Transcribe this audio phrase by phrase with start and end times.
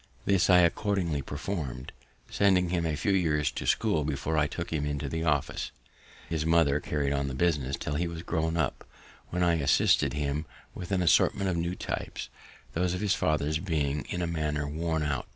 [0.25, 1.91] This I accordingly perform'd,
[2.27, 5.69] sending him a few years to school before I took him into the office.
[6.27, 8.83] His mother carried on the business till he was grown up,
[9.29, 12.29] when I assisted him with an assortment of new types,
[12.73, 15.27] those of his father being in a manner worn out.